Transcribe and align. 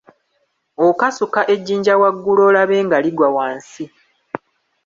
Okasuka 0.87 1.41
ejjinja 1.53 1.93
waggulu 2.01 2.41
olabe 2.49 2.77
nga 2.85 2.97
ligwa 3.03 3.27
wansi. 3.35 3.85